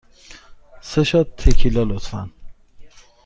سه 0.89 1.01
شات 1.09 1.27
تکیلا، 1.37 1.83
لطفاً. 1.89 2.21